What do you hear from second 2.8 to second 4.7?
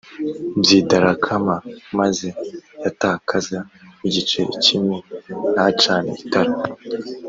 yatakaza igiceri